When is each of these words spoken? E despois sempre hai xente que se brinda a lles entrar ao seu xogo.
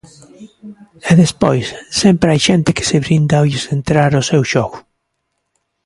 E 1.09 1.11
despois 1.23 1.65
sempre 2.01 2.29
hai 2.31 2.41
xente 2.47 2.75
que 2.77 2.87
se 2.89 2.97
brinda 3.05 3.33
a 3.37 3.43
lles 3.49 3.65
entrar 3.77 4.11
ao 4.13 4.27
seu 4.31 4.41
xogo. 4.51 4.77